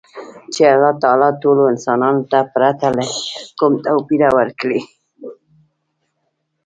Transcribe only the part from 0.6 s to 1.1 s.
اللـه